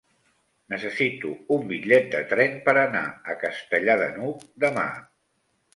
Necessito 0.73 1.33
un 1.57 1.67
bitllet 1.73 2.09
de 2.15 2.23
tren 2.33 2.57
per 2.65 2.77
anar 2.87 3.05
a 3.35 3.39
Castellar 3.47 4.01
de 4.05 4.13
n'Hug 4.19 4.47
demà. 4.67 4.89